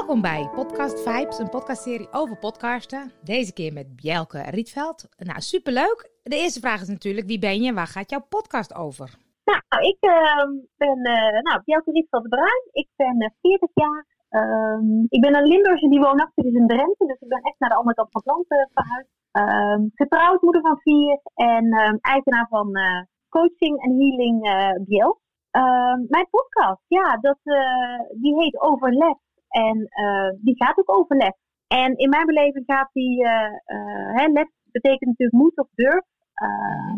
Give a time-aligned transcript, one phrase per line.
[0.00, 3.12] Welkom bij Podcast Vibes, een podcastserie over podcasten.
[3.24, 5.08] Deze keer met Bjelke Rietveld.
[5.16, 6.10] Nou, superleuk.
[6.22, 9.08] De eerste vraag is natuurlijk, wie ben je en waar gaat jouw podcast over?
[9.44, 10.44] Nou, ik uh,
[10.76, 12.68] ben uh, nou, Bjelke Rietveld Bruin.
[12.72, 14.06] Ik ben 40 eh, jaar.
[14.30, 17.70] Um, ik ben een Limburgse die woonachtig is in Drenthe, dus ik ben echt naar
[17.70, 19.10] de andere kant van het land uh, verhuisd.
[19.32, 22.70] Um, getrouwd, moeder van vier en eigenaar van
[23.28, 24.40] coaching en healing
[24.86, 25.20] Bjel.
[26.08, 27.38] mijn podcast, ja, dat,
[28.20, 29.16] die heet Overleg
[29.50, 31.34] en uh, die gaat ook over lef.
[31.66, 33.30] En in mijn beleving gaat die, uh,
[33.66, 36.04] uh, lef betekent natuurlijk moed of durf.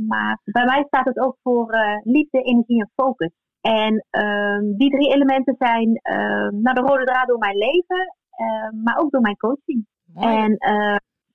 [0.09, 3.31] maar bij mij staat het ook voor liefde, energie en focus.
[3.61, 8.17] En ehm, die drie elementen zijn ehm, nou, de rode draad door mijn leven,
[8.85, 9.87] maar ook door mijn coaching.
[10.15, 10.37] Mooi.
[10.37, 10.57] En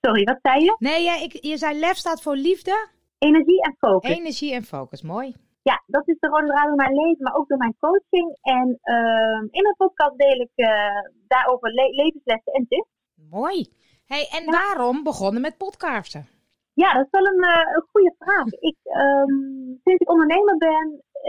[0.00, 0.76] sorry, wat zei je?
[0.78, 2.88] Nee, ja, ik, je zei lef staat voor liefde.
[3.18, 4.10] Energie en focus.
[4.10, 5.34] Energie en focus, mooi
[5.70, 8.38] ja, dat is de rode draad door mijn leven, maar ook door mijn coaching.
[8.42, 12.90] En uh, in mijn podcast deel ik uh, daarover le levenslessen en tips.
[13.30, 13.58] Mooi.
[14.06, 16.26] Hey, en waarom begonnen met podcasten?
[16.72, 18.46] Ja, dat is wel een, uh, een goede vraag.
[18.70, 20.86] Ik, um, sinds ik ondernemer ben,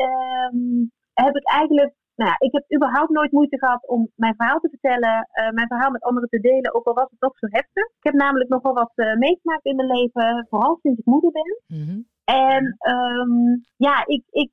[0.08, 4.59] um, heb ik eigenlijk nou ja, ik heb überhaupt nooit moeite gehad om mijn verhaal
[4.59, 7.47] te vertellen, uh, mijn verhaal met anderen te delen, ook al was het toch zo
[7.49, 7.86] heftig.
[7.86, 11.61] Ik heb namelijk nogal wat meegemaakt in mijn leven, vooral sinds ik moeder ben.
[11.67, 12.08] Mm -hmm.
[12.30, 14.52] En um, ja, ik, ik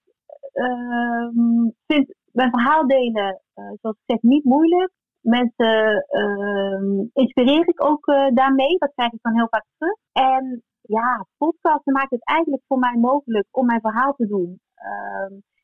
[0.53, 4.91] um, vind mijn verhaal delen, uh, zoals ik zeg, niet moeilijk.
[5.21, 8.79] Mensen um, inspireer ik ook uh, daarmee.
[8.79, 9.99] Dat krijg ik dan heel vaak terug.
[10.13, 14.61] En ja, podcasten maakt het eigenlijk voor mij mogelijk om mijn verhaal te doen.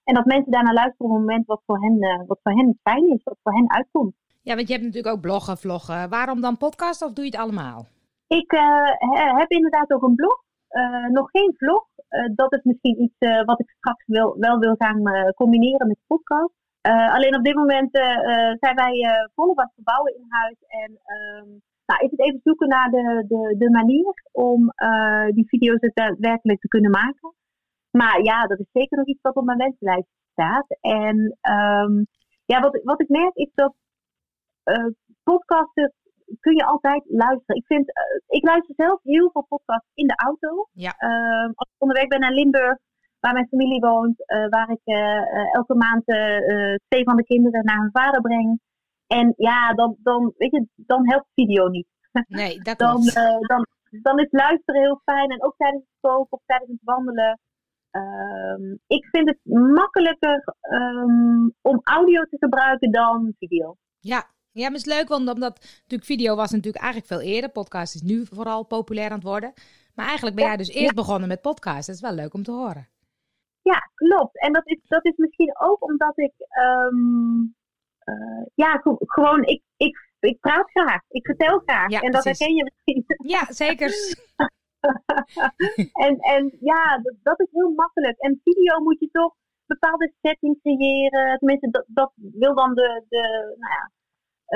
[0.05, 2.79] en dat mensen daarna luisteren op het moment wat voor, hen, uh, wat voor hen
[2.83, 4.15] fijn is, wat voor hen uitkomt.
[4.43, 6.09] Ja, want je hebt natuurlijk ook bloggen, vloggen.
[6.09, 7.87] Waarom dan podcast of doe je het allemaal?
[8.27, 8.51] Ik
[9.39, 10.43] heb inderdaad ook een blog.
[11.11, 11.91] nog geen vlog.
[12.13, 15.87] Uh, dat is misschien iets uh, wat ik straks wil, wel wil gaan uh, combineren
[15.87, 16.55] met podcast.
[17.17, 17.91] alleen op dit moment
[18.61, 20.57] zijn wij volop aan het verbouwen in huis.
[20.67, 24.73] En um, nou, is het even zoeken naar de, de, de manier om
[25.35, 27.35] die video's daadwerkelijk te kunnen maken.
[27.91, 30.67] Maar ja, dat is zeker nog iets wat op mijn wenslijst staat.
[30.81, 31.17] En
[31.51, 32.07] um,
[32.45, 33.75] ja, wat, wat ik merk is dat
[35.23, 35.93] podcasten
[36.41, 37.57] kun je altijd luisteren.
[37.57, 40.69] Ik, vind, uh, ik luister zelf heel veel podcasts in de auto.
[40.73, 40.95] Ja.
[40.99, 42.79] Uh, als ik onderweg ben naar Limburg,
[43.21, 46.05] waar mijn familie woont, uh, waar ik uh, elke maand
[46.89, 48.61] twee van de kinderen naar hun vader breng.
[49.07, 51.87] En ja, dan, dan, weet je, dan helpt video niet.
[52.29, 53.03] Nee, dat dan,
[53.41, 53.67] dan,
[54.03, 55.31] dan is luisteren heel fijn.
[55.31, 57.41] En ook tijdens het koken of tijdens het wandelen.
[57.91, 59.39] Um, ik vind het
[59.75, 63.77] makkelijker um, om audio te gebruiken dan video.
[64.01, 67.51] Ja, ja, maar het is leuk, want omdat natuurlijk video was natuurlijk eigenlijk veel eerder.
[67.51, 69.53] Podcast is nu vooral populair aan het worden.
[69.95, 71.87] Maar eigenlijk ben jij dus eerst begonnen met podcast.
[71.87, 72.89] Dat is wel leuk om te horen.
[73.63, 74.41] Ja, klopt.
[74.41, 76.33] En dat is, dat is misschien ook omdat ik,
[76.65, 77.55] um,
[78.05, 81.01] uh, ja, gewoon, ik, ik, ik praat graag.
[81.09, 81.91] Ik vertel graag.
[81.91, 83.05] Ja, en dat herken je misschien.
[83.27, 83.91] Ja, zeker.
[86.07, 88.19] en, en ja, dat, dat, is heel makkelijk.
[88.19, 89.35] En video moet je toch
[89.67, 91.39] bepaalde setting creëren.
[91.39, 93.91] Tenminste, dat, dat wil dan de, de nou ja,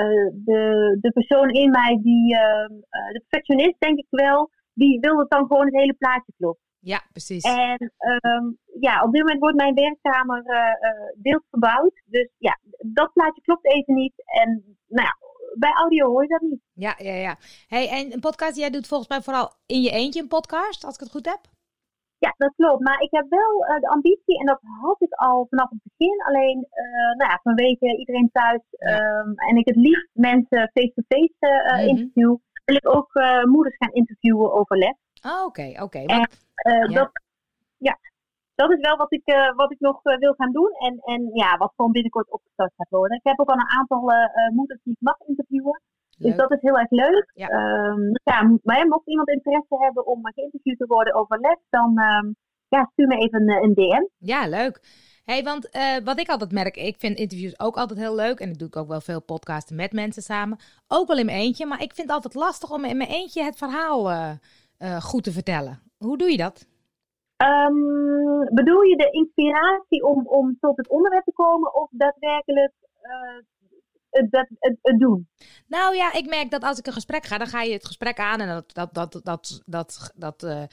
[0.03, 5.17] uh, de, de persoon in mij, die, uh, de perfectionist denk ik wel, die wil
[5.17, 6.59] dat dan gewoon het hele plaatje klopt.
[6.79, 7.43] Ja, precies.
[7.43, 12.01] En um, ja, op dit moment wordt mijn werkkamer uh, deels verbouwd.
[12.05, 14.13] Dus ja, dat plaatje klopt even niet.
[14.25, 15.17] En nou ja,
[15.57, 16.61] bij audio hoor je dat niet.
[16.73, 17.35] Ja, ja, ja.
[17.67, 20.93] Hey, en een podcast, jij doet volgens mij vooral in je eentje een podcast, als
[20.93, 21.41] ik het goed heb?
[22.19, 22.83] Ja, dat klopt.
[22.83, 26.21] Maar ik heb wel uh, de ambitie, en dat had ik al vanaf het begin.
[26.21, 29.19] Alleen, uh, nou ja, vanwege iedereen thuis ja.
[29.19, 31.87] um, en ik het liefst mensen face-to-face -face, uh, mm -hmm.
[31.87, 33.11] interview, wil ik ook
[33.45, 34.97] moeders gaan interviewen over les.
[35.31, 35.83] Oh, oké, oké.
[35.83, 36.05] Okay.
[36.05, 36.99] En ja.
[36.99, 37.09] dat,
[37.77, 37.97] ja,
[38.55, 40.71] dat is wel wat ik, wat ik nog wil gaan doen.
[40.71, 43.17] En, en ja, wat gewoon binnenkort opgestart gaat worden.
[43.17, 44.11] Ik heb ook al een aantal
[44.53, 45.81] moeders die ik mag interviewen.
[46.17, 47.31] Dus dat is heel erg leuk.
[47.33, 47.47] Ja.
[47.49, 52.35] Um, ja, maar mocht iemand interesse hebben om geïnterviewd te worden over les, dan um,
[52.67, 54.05] ja, stuur me even een, een DM.
[54.17, 54.79] Ja, leuk.
[55.31, 58.39] Hey, want uh, wat ik altijd merk, ik vind interviews ook altijd heel leuk.
[58.39, 60.57] En ik doe ook wel veel podcasten met mensen samen.
[60.87, 61.65] Ook wel in mijn eentje.
[61.65, 64.31] Maar ik vind het altijd lastig om in mijn eentje het verhaal uh,
[64.79, 65.79] uh, goed te vertellen.
[65.97, 66.67] Hoe doe je dat?
[67.37, 71.75] Um, bedoel je de inspiratie om, om tot het onderwerp te komen?
[71.75, 72.73] Of daadwerkelijk
[74.09, 74.27] het,
[74.59, 75.27] het, het, doen?
[75.67, 78.19] Nou ja, ik merk dat als ik een gesprek ga, dan ga je het gesprek
[78.19, 80.63] aan en dat, dat, dat, dat, dat, dat uh,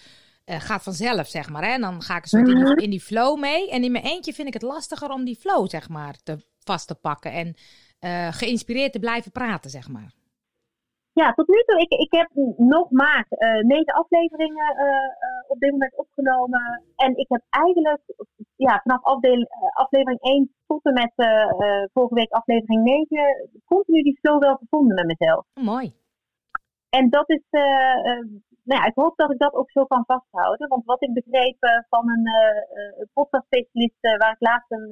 [0.50, 1.64] uh, gaat vanzelf, zeg maar.
[1.64, 1.72] Hè?
[1.72, 3.70] En dan ga ik een soort in, die, in die flow mee.
[3.70, 6.86] En in mijn eentje vind ik het lastiger om die flow, zeg maar, te, vast
[6.88, 7.54] te pakken en
[8.00, 10.12] uh, geïnspireerd te blijven praten, zeg maar.
[11.12, 13.26] Ja, tot nu toe, ik, ik heb nog maar
[13.60, 14.76] negen afleveringen
[15.48, 16.82] op dit moment opgenomen.
[16.96, 18.02] En ik heb eigenlijk
[18.56, 19.02] ja, vanaf
[19.72, 21.12] aflevering 1 tot en met
[21.92, 25.44] vorige week aflevering 9 continu die flow wel gevonden met mezelf.
[25.54, 25.94] Mooi.
[26.88, 27.42] En dat is,
[28.64, 30.68] nou ja, ik hoop dat ik dat ook zo kan vasthouden.
[30.68, 31.56] Want wat ik begreep
[31.88, 32.28] van een
[33.12, 34.90] podcastspecialist waar ik laatst een,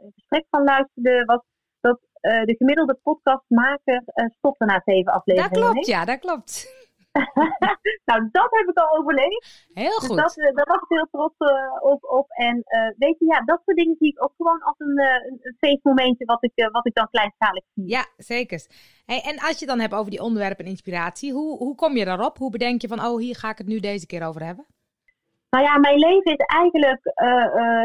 [0.00, 1.40] een gesprek van luisterde, was
[1.80, 4.02] dat de gemiddelde podcastmaker
[4.38, 5.60] stopte na zeven afleveringen.
[5.60, 6.80] Dat klopt, ja, dat klopt.
[8.08, 9.66] nou, dat heb ik al overleefd.
[9.72, 10.16] Heel dus goed.
[10.16, 12.30] Dus dat, daar was ik heel trots uh, op, op.
[12.30, 15.06] En uh, weet je, ja, dat soort dingen zie ik ook gewoon als een, uh,
[15.40, 17.88] een feestmomentje wat ik, wat ik dan kleinschalig zie.
[17.88, 18.66] Ja, zeker.
[19.04, 22.04] Hey, en als je dan hebt over die onderwerpen en inspiratie, hoe, hoe kom je
[22.04, 22.38] daarop?
[22.38, 24.66] Hoe bedenk je van, oh, hier ga ik het nu deze keer over hebben?
[25.50, 27.12] Nou ja, mijn leven is eigenlijk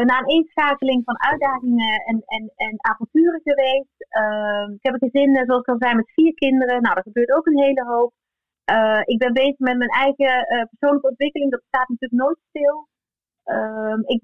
[0.06, 3.96] na een van uitdagingen en, en, en avonturen geweest.
[4.10, 6.82] Ehm, ik heb een gezin, zoals ik al zei, met vier kinderen.
[6.82, 8.14] Nou, dat gebeurt ook een hele hoop.
[8.72, 11.52] Uh, ik ben bezig met mijn eigen uh, persoonlijke ontwikkeling.
[11.52, 12.88] Dat staat natuurlijk nooit stil.
[13.46, 14.22] Uh, ik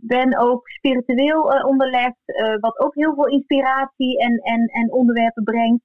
[0.00, 2.16] ben ook spiritueel uh, onderlegd,
[2.60, 5.84] wat ook heel veel inspiratie en, en, en onderwerpen brengt.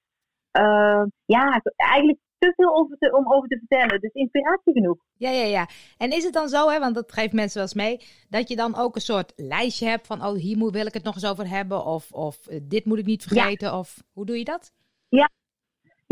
[1.24, 4.00] ja, eigenlijk te veel over te, om over te vertellen.
[4.00, 4.96] Dus inspiratie genoeg.
[5.16, 5.68] Ja, ja, ja.
[5.96, 8.56] En is het dan zo, hè, want dat geeft mensen wel eens mee, dat je
[8.56, 11.26] dan ook een soort lijstje hebt van, oh, hier moet, wil ik het nog eens
[11.26, 14.72] over hebben, of, of dit moet ik niet vergeten, of hoe doe je dat?
[15.08, 15.30] Ja,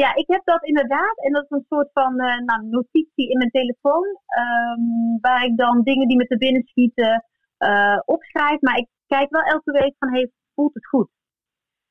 [0.02, 1.16] ja, ik heb dat inderdaad.
[1.24, 4.06] En dat is een soort van uh, nou, notitie in mijn telefoon.
[4.40, 7.24] Um, waar ik dan dingen die me te binnen schieten
[7.58, 8.60] uh, opschrijf.
[8.60, 11.08] Maar ik kijk wel elke week van, hey, voelt het goed?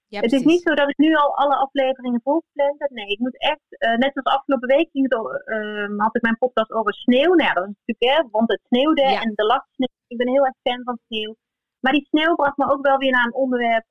[0.08, 2.90] Ja, het is niet zo dat ik nu al alle afleveringen volgepland heb.
[2.90, 6.38] Nee, ik moet echt, uh, net als afgelopen week ging het, uh, had ik mijn
[6.38, 7.34] podcast over sneeuw.
[7.34, 9.22] Nou ja, dat is natuurlijk, hè, want het sneeuwde ja.
[9.22, 9.88] en de lag sneeuw.
[10.08, 11.36] Ik ben heel erg fan van sneeuw.
[11.80, 13.86] Maar die sneeuw bracht me ook wel weer naar een onderwerp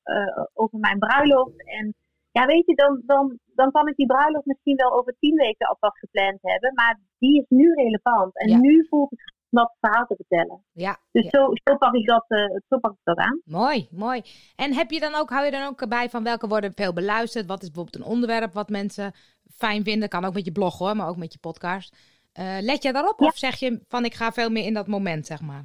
[0.53, 1.67] over mijn bruiloft.
[1.79, 1.95] En
[2.37, 5.67] ja, weet je, dan, dan, dan kan ik die bruiloft misschien wel over tien weken
[5.67, 6.75] alvast gepland hebben.
[6.75, 8.39] Maar die is nu relevant.
[8.39, 10.65] En nu voelt het dat verhaal te vertellen.
[10.73, 10.99] Ja.
[11.13, 13.41] Dus Zo, zo, pak ik dat, uh, zo pak ik dat aan.
[13.45, 14.23] Mooi, mooi.
[14.57, 17.47] En heb je dan ook, hou je dan ook bij van welke worden veel beluisterd?
[17.47, 19.13] Wat is bijvoorbeeld een onderwerp wat mensen
[19.57, 20.09] fijn vinden?
[20.09, 21.97] Kan ook met je blog hoor, maar ook met je podcast.
[22.41, 23.21] Uh, let je daarop?
[23.21, 25.65] Of zeg je van ik ga veel meer in dat moment, zeg maar?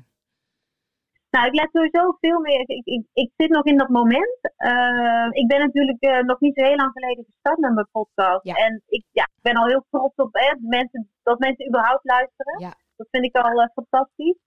[1.29, 2.59] Nou, ik let sowieso veel meer.
[2.59, 4.39] Ik, ik, ik zit nog in dat moment.
[4.57, 8.45] Uh, ik ben natuurlijk uh, nog niet zo heel lang geleden gestart met mijn podcast.
[8.45, 8.55] Ja.
[8.55, 12.59] En ik ja, ben al heel trots op hè, mensen, dat mensen überhaupt luisteren.
[12.59, 12.73] Ja.
[12.95, 14.39] Dat vind ik al uh, fantastisch.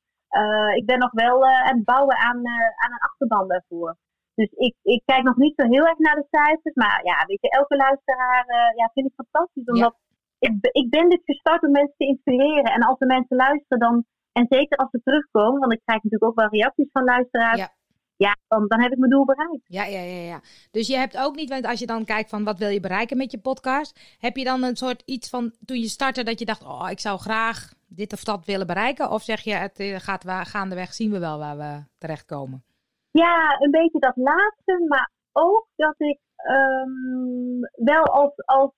[0.75, 2.37] ik ben nog wel aan het bouwen aan,
[2.83, 3.97] aan een achterban daarvoor.
[4.35, 6.75] Dus ik, ik kijk nog niet zo heel erg naar de cijfers.
[6.75, 8.45] Maar ja, weet je, elke luisteraar
[8.77, 9.65] ja, vind ik fantastisch.
[9.65, 9.95] Omdat
[10.39, 10.49] ja.
[10.49, 12.73] ik, ik ben dit gestart om mensen te inspireren.
[12.73, 16.31] En als de mensen luisteren, dan en zeker als ze terugkomen, want ik krijg natuurlijk
[16.31, 17.59] ook wel reacties van luisteraars.
[17.59, 17.73] Ja.
[18.17, 19.63] Ja, dan, dan heb ik mijn doel bereikt.
[19.65, 20.41] Ja, ja, ja, ja.
[20.71, 23.17] Dus je hebt ook niet, want als je dan kijkt van wat wil je bereiken
[23.17, 26.45] met je podcast, heb je dan een soort iets van toen je startte dat je
[26.45, 29.11] dacht, oh, ik zou graag dit of dat willen bereiken?
[29.11, 32.65] Of zeg je, het eh, gaat gaandeweg, zien we wel waar we terechtkomen?
[33.11, 36.19] Ja, een beetje dat laatste, maar ook dat ik
[36.51, 38.71] um, wel als, als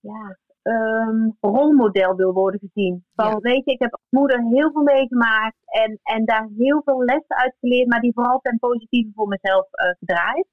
[0.00, 3.04] ja, um, rolmodel wil worden gezien.
[3.14, 7.04] Van, Weet je, ik heb als moeder heel veel meegemaakt en, en daar heel veel
[7.04, 10.46] lessen uit geleerd, maar die vooral ten positieve voor mezelf uh, gedraaid.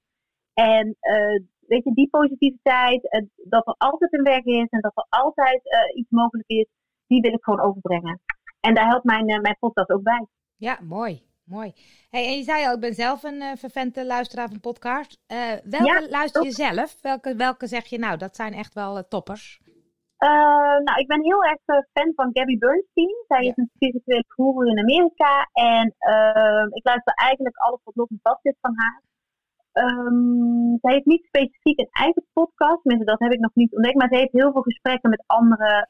[0.53, 4.91] En uh, weet je, die positiviteit, uh, dat er altijd een weg is en dat
[4.95, 5.61] er altijd
[5.93, 6.67] iets mogelijk is,
[7.07, 8.21] die wil ik gewoon overbrengen.
[8.59, 10.27] En daar helpt mijn, mijn podcast ook bij.
[10.55, 11.25] Ja, mooi.
[11.47, 11.73] Mooi.
[12.09, 15.19] Hey, en je zei al, ik ben zelf een uh, vervente luisteraar van podcast.
[15.27, 17.01] Uh, welke ja, luister je zelf?
[17.01, 19.59] Welke, welke zeg je nou, dat zijn echt wel uh, toppers?
[20.19, 23.15] Uh, nou, ik ben heel erg uh, fan van Gabby Bernstein.
[23.27, 25.49] Zij is een spirituele guru in Amerika.
[25.53, 29.01] En uh, ik luister eigenlijk alles wat nog vast is van haar.
[29.85, 33.95] Um, zij heeft niet specifiek een eigen podcast, mensen dat heb ik nog niet ontdekt,
[33.95, 35.89] maar ze heeft heel veel gesprekken met anderen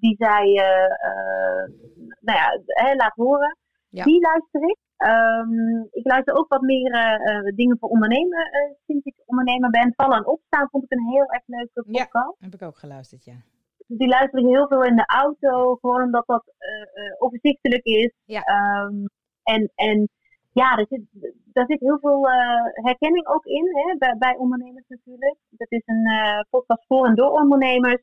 [0.00, 1.64] die zij uh,
[2.20, 3.56] nou ja, laat horen.
[3.88, 4.04] Ja.
[4.04, 4.78] Die luister ik.
[5.12, 9.92] Um, ik luister ook wat meer uh, dingen voor ondernemen uh, sinds ik ondernemer ben.
[9.96, 12.36] Vallen en opstaan vond ik een heel erg leuke podcast.
[12.38, 13.34] Ja, heb ik ook geluisterd, ja.
[13.86, 18.12] Dus die luister ik heel veel in de auto, gewoon omdat dat uh, overzichtelijk is.
[18.24, 18.42] Ja.
[18.84, 19.08] Um,
[19.42, 20.08] en, en
[20.52, 21.02] ja, er zit,
[21.52, 22.26] daar zit heel veel
[22.72, 25.36] herkenning ook in, hè, bij, bij, ondernemers natuurlijk.
[25.50, 26.06] Dat is een
[26.50, 28.02] podcast voor en door ondernemers.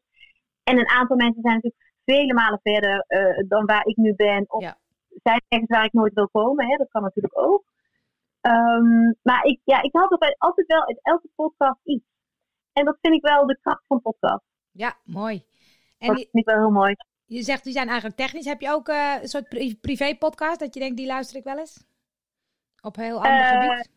[0.64, 3.06] En een aantal mensen zijn natuurlijk vele malen verder
[3.48, 4.46] dan waar ik nu ben.
[4.48, 4.78] Of ja
[5.24, 6.68] zijn ergens waar ik nooit wil komen.
[6.68, 6.78] Hè?
[6.78, 7.64] Dat kan natuurlijk ook.
[8.42, 12.06] Um, maar ik, ja, ik haal altijd, wel uit elke podcast iets.
[12.74, 14.44] En dat vind ik wel de kracht van podcast.
[14.72, 15.44] Ja, mooi.
[15.98, 16.96] En dat vind ik wel heel mooi.
[17.26, 18.46] Je zegt, die zijn eigenlijk technisch.
[18.46, 21.58] Heb je ook uh, een soort privé podcast dat je denkt, die luister ik wel
[21.58, 21.84] eens?
[22.82, 23.90] Op heel ander uh, gebied?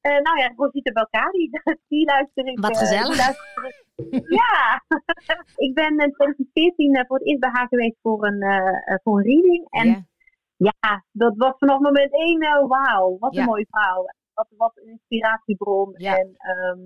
[0.00, 1.50] Eh, nou ja, Rosita Belkadi,
[1.88, 2.60] die luister ik.
[2.60, 3.06] Wat eh, gezellig.
[3.08, 3.84] die luister ik-
[4.28, 4.82] ja,
[5.66, 8.98] ik ben in 2014 eh, voor het eerst bij haar geweest voor een, eh, eh,
[9.02, 9.66] voor een reading.
[9.70, 10.08] En.
[10.56, 13.40] Ja, dat was vanaf moment één, eh, wauw, wat Ja.
[13.40, 14.04] een mooie vrouw.
[14.34, 15.94] Wat, wat een inspiratiebron.
[15.96, 16.18] Ja.
[16.18, 16.80] En ehm,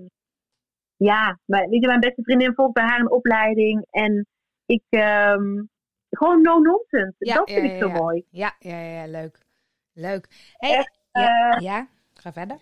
[0.97, 3.87] ja, maar, weet je, mijn beste vriendin volgt bij haar een opleiding.
[3.89, 4.27] En
[4.65, 5.63] ik, ehm,
[6.09, 7.15] gewoon no nonsense.
[7.17, 7.93] Ja, dat ja, vind ik ja, zo ja.
[7.93, 8.25] mooi.
[8.29, 9.39] Ja, ja, ja, ja, leuk.
[9.93, 10.53] Leuk.
[10.57, 12.57] Hey, Echt, ja, eh, ja, ga verder.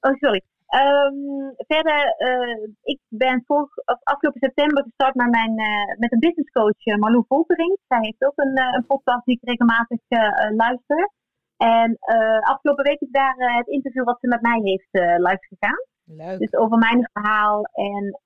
[0.00, 0.42] Oh, sorry.
[0.80, 1.16] Ehm,
[1.56, 3.68] verder, eh, ik ben vorig,
[4.02, 7.78] afgelopen september gestart met, mijn, eh, met een businesscoach uh, Marlou Volkering.
[7.88, 11.10] Zij heeft ook een, eh, een podcast die ik regelmatig eh, eh, luister.
[11.56, 15.14] En eh, afgelopen week is daar eh, het interview wat ze met mij heeft eh,
[15.16, 15.82] live gegaan.
[16.04, 16.38] Leuk.
[16.38, 17.62] Dus over mijn verhaal.
[17.64, 18.20] En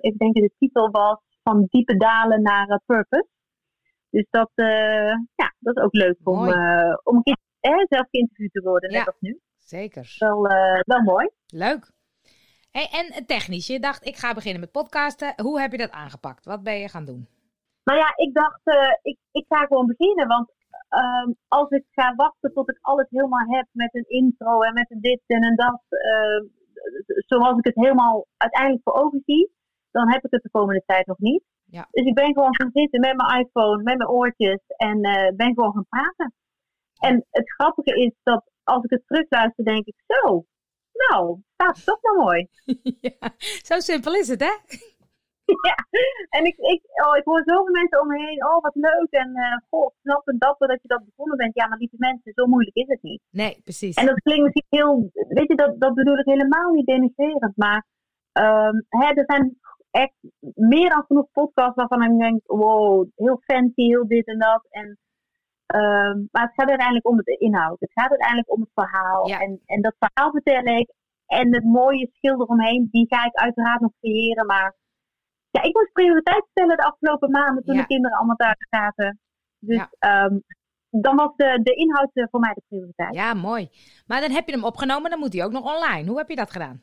[0.00, 3.26] ik denk dat de titel was van diepe dalen naar eh, purpose.
[4.10, 6.50] Dus dat, eh, ja, dat is ook leuk om, Mooi.
[6.52, 9.04] eh, om een keer eh, zelf geïnterviewd te worden, net Ja.
[9.04, 9.40] als nu.
[9.58, 10.14] Zeker.
[10.18, 11.30] Wel, eh, wel mooi.
[11.52, 11.90] Leuk.
[12.70, 15.32] Hey, en technisch, je dacht ik ga beginnen met podcasten.
[15.42, 16.44] Hoe heb je dat aangepakt?
[16.44, 17.28] Wat ben je gaan doen?
[17.84, 20.26] Nou ja, ik dacht, eh, ik, ik ga gewoon beginnen.
[20.26, 20.52] Want
[20.88, 24.90] ehm, als ik ga wachten tot ik alles helemaal heb met een intro en met
[24.90, 26.40] een dit en een dat, eh,
[27.26, 29.52] zoals ik het helemaal uiteindelijk voor ogen zie,
[29.90, 31.42] dan heb ik het de komende tijd nog niet.
[31.64, 31.86] Ja.
[31.90, 35.54] Dus ik ben gewoon gaan zitten met mijn iPhone, met mijn oortjes en eh, ben
[35.54, 36.32] gewoon gaan praten.
[36.98, 40.44] En het grappige is dat als ik het terugluister, denk ik zo,
[41.08, 42.48] nou, staat het toch wel mooi.
[43.00, 44.52] ja, zo simpel is het, hè?
[45.68, 45.76] Ja,
[46.38, 48.46] en ik, ik, oh, ik hoor zoveel mensen om me heen.
[48.46, 49.10] Oh, wat leuk.
[49.10, 51.54] En eh goh, knap en dapper dat je dat begonnen bent.
[51.54, 53.22] Ja, maar lieve mensen, zo moeilijk is het niet.
[53.30, 53.96] Nee, precies.
[53.96, 57.56] En dat klinkt misschien heel, weet je, dat, dat bedoel ik helemaal niet denigrerend.
[57.56, 57.86] Maar
[58.32, 59.58] ehm, hè, er zijn
[59.90, 60.14] echt
[60.54, 64.66] meer dan genoeg podcasts waarvan ik denk, wow, heel fancy, heel dit en dat.
[64.70, 64.98] En,
[65.76, 67.80] ehm, maar het gaat uiteindelijk om het inhoud.
[67.80, 69.28] Het gaat uiteindelijk om het verhaal.
[69.28, 69.40] Ja.
[69.40, 70.92] En, en dat verhaal vertel ik.
[71.26, 74.46] En het mooie schilder eromheen, die ga ik uiteraard nog creëren.
[74.46, 74.76] Maar
[75.50, 77.80] ja, ik moest prioriteit stellen de afgelopen maanden toen Ja.
[77.80, 79.20] de kinderen allemaal thuis zaten.
[79.58, 79.90] Dus Ja.
[79.98, 80.38] ehm,
[80.90, 83.14] dan was de, de inhoud eh, voor mij de prioriteit.
[83.14, 83.68] Ja, mooi.
[84.06, 86.08] Maar dan heb je hem opgenomen, dan moet hij ook nog online.
[86.08, 86.82] Hoe heb je dat gedaan?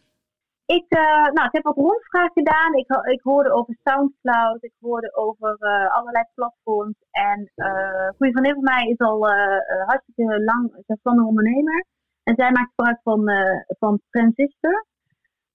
[0.66, 2.74] Ik, eh, nou, ik heb wat rondvraag gedaan.
[2.74, 4.64] Ik, ik hoorde over Soundcloud.
[4.64, 6.96] Ik hoorde over eh, allerlei platforms.
[7.12, 11.86] En eh, een goede vriendin van mij is al eh, eh, hartstikke lang zelfstandig ondernemer.
[12.24, 14.86] En zij maakt gebruik van, eh, van Transistor.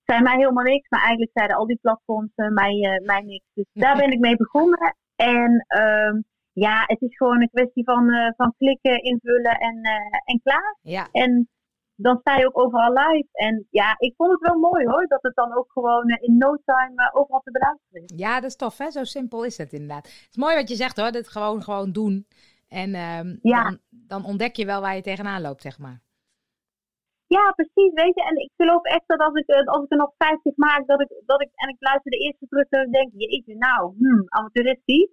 [0.04, 3.44] Zei mij helemaal niks, maar eigenlijk zeiden al die platforms eh, mij, eh, mij niks.
[3.54, 4.96] Dus daar ben ik mee begonnen.
[5.16, 6.20] En ehm,
[6.52, 10.76] ja, het is gewoon een kwestie van, eh, van klikken, invullen en, eh, en klaar.
[10.82, 11.48] Ja, En
[12.02, 13.28] dan sta je ook overal live.
[13.32, 16.36] En ja, ik vond het wel mooi hoor, dat het dan ook gewoon eh, in
[16.36, 18.12] no time eh, overal te beluisteren is.
[18.16, 18.90] ja, dat is tof, hè?
[18.90, 20.04] Zo simpel is het inderdaad.
[20.06, 21.12] Het is mooi wat je zegt, hoor.
[21.12, 22.26] Dat gewoon, gewoon doen.
[22.68, 23.62] En ehm, Ja.
[23.62, 26.00] dan, dan ontdek je wel waar je tegenaan loopt, zeg maar.
[27.26, 28.24] Ja, precies, weet je.
[28.30, 31.00] En ik geloof echt dat als ik, eh, als ik er nog 50 maak, dat
[31.00, 35.08] ik, dat ik, en ik luister de eerste terug, ik denk, jeetje, nou, hmm, amateuristisch.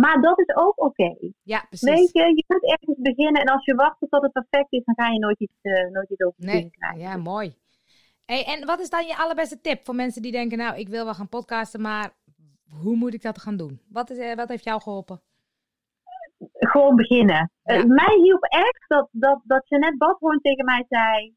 [0.00, 1.16] Maar dat is ook oké.
[1.42, 1.88] Ja, precies.
[1.88, 4.94] Weet je, je moet ergens beginnen en als je wacht tot het perfect is, dan
[4.94, 7.00] ga je nooit iets, eh, nooit iets over Nee, krijgen.
[7.00, 7.54] ja, mooi.
[8.24, 11.04] Hey, en wat is dan je allerbeste tip voor mensen die denken, nou, ik wil
[11.04, 12.12] wel gaan podcasten, maar
[12.82, 13.80] hoe moet ik dat gaan doen?
[13.88, 15.20] Wat, is, eh, wat heeft jou geholpen?
[16.50, 17.50] gewoon beginnen.
[17.62, 17.74] Ja.
[17.74, 21.34] Eh, mij hielp echt dat, dat, dat Jeanette Badhoorn tegen mij zei: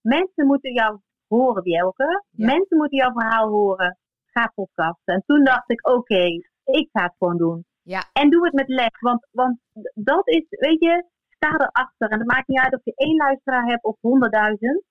[0.00, 0.98] Mensen moeten jou
[1.28, 2.24] horen, Bjelke.
[2.30, 2.46] Ja.
[2.46, 3.98] Mensen moeten jouw verhaal horen.
[4.24, 5.14] Ga podcasten.
[5.14, 6.24] En toen dacht ik: Oké,
[6.64, 7.64] ik ga het gewoon doen.
[7.86, 8.10] Ja.
[8.12, 9.00] En doe het met lef.
[9.00, 9.58] Want, want
[9.94, 12.08] dat is, weet je, sta erachter.
[12.08, 14.82] En het maakt niet uit of je één luisteraar hebt of honderdduizend.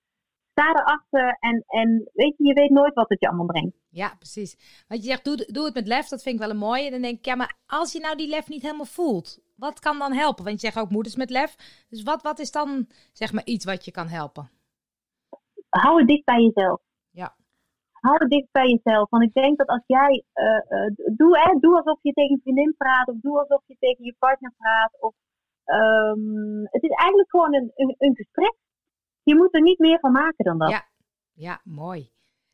[0.50, 3.76] Sta erachter en, en weet je, je weet nooit wat het je allemaal brengt.
[3.88, 4.84] Ja, precies.
[4.88, 6.90] Want je zegt, doe, doe het met lef, dat vind ik wel een mooie.
[6.90, 9.98] Dan denk ik, ja, maar als je nou die lef niet helemaal voelt, wat kan
[9.98, 10.44] dan helpen?
[10.44, 11.56] Want je zegt ook moeders met lef.
[11.88, 14.50] Dus wat, wat is dan, zeg maar, iets wat je kan helpen?
[15.68, 16.80] hou het dicht bij jezelf.
[18.00, 19.10] Hou het dicht bij jezelf.
[19.10, 20.24] Want ik denk dat als jij.
[20.32, 20.86] eh,
[21.16, 23.08] doe, hè, doe alsof je tegen een vriendin praat.
[23.08, 24.96] Of doe alsof je tegen je partner praat.
[25.00, 25.14] Of,
[25.64, 28.54] ehm, het is eigenlijk gewoon een, een, een gesprek.
[29.22, 30.70] Je moet er niet meer van maken dan dat.
[30.70, 30.84] Ja.
[31.32, 32.10] Ja, mooi.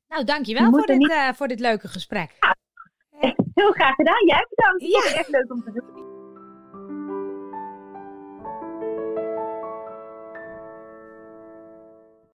[0.08, 2.30] Nou, dankjewel voor dit, niet- eh, voor dit leuke gesprek.
[3.54, 4.26] Heel graag gedaan.
[4.26, 4.82] Jij bedankt.
[4.82, 5.11] Ja.
[5.11, 5.18] Ja.
[5.18, 6.12] Echt leuk om te doen.